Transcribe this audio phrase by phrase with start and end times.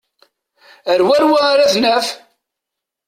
[0.91, 2.07] Ar wanwa ara t-naf?